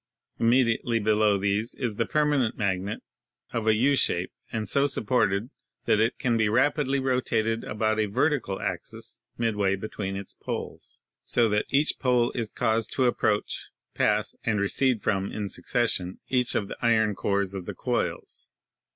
Immediately 0.39 0.97
below 0.97 1.37
these 1.37 1.75
is 1.75 1.97
the 1.97 2.07
permanent 2.07 2.57
mag 2.57 2.81
net, 2.81 3.01
of 3.53 3.67
a 3.67 3.75
U 3.75 3.95
shape 3.95 4.31
and 4.51 4.67
so 4.67 4.87
supported 4.87 5.51
that 5.85 5.99
it 5.99 6.17
can 6.17 6.37
be 6.37 6.49
rapidly 6.49 6.97
rotated 6.99 7.63
about 7.63 7.99
a 7.99 8.07
vertical 8.07 8.59
axis 8.59 9.19
midway 9.37 9.75
between 9.75 10.15
its 10.15 10.33
poles, 10.33 11.01
so 11.23 11.47
that 11.49 11.65
each 11.69 11.99
pole 11.99 12.31
is 12.31 12.49
caused 12.49 12.91
to 12.93 13.05
approach, 13.05 13.69
pass 13.93 14.35
and 14.43 14.59
recede 14.59 15.03
from 15.03 15.31
in 15.31 15.49
succession 15.49 16.19
each 16.29 16.55
of 16.55 16.67
the 16.67 16.77
iron 16.81 17.13
cores 17.13 17.53
of 17.53 17.67
the 17.67 17.75
coils. 17.75 18.49